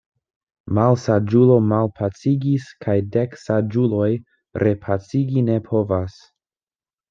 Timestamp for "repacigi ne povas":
4.67-6.21